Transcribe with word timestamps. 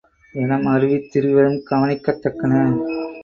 என 0.35 0.57
மருவித் 0.57 1.09
திரிவதும், 1.11 1.59
கவனிக்கத்தக்கன. 1.69 2.53